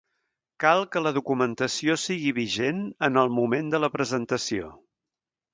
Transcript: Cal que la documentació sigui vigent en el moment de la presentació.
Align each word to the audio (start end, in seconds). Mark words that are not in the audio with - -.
Cal 0.63 0.79
que 0.95 1.03
la 1.07 1.11
documentació 1.17 1.97
sigui 2.05 2.33
vigent 2.39 2.81
en 3.09 3.23
el 3.25 3.31
moment 3.39 3.73
de 3.77 3.85
la 3.85 3.91
presentació. 3.99 4.77